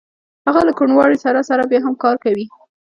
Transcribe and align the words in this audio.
هغه 0.47 0.61
له 0.67 0.73
کوڼوالي 0.77 1.17
سره 1.25 1.39
سره 1.49 1.63
بیا 1.71 1.79
هم 1.83 1.93
کار 2.03 2.15
کوي 2.23 2.45